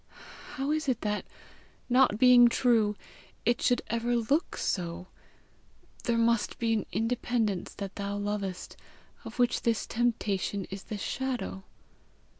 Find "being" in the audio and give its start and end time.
2.17-2.47